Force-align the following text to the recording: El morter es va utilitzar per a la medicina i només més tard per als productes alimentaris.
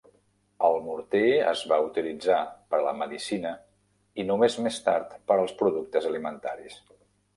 El 0.67 0.77
morter 0.85 1.19
es 1.49 1.61
va 1.73 1.77
utilitzar 1.89 2.39
per 2.73 2.79
a 2.79 2.85
la 2.87 2.93
medicina 3.01 3.51
i 4.23 4.25
només 4.33 4.57
més 4.69 4.81
tard 4.89 5.17
per 5.29 5.39
als 5.45 5.55
productes 5.61 6.09
alimentaris. 6.15 6.81